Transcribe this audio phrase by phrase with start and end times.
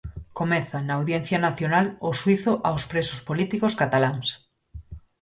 [0.39, 4.27] Comeza na Audiencia Nacional o xuízo aos presos políticos cataláns.